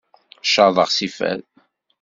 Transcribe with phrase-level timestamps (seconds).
[0.51, 1.41] Caḍeɣ si fad.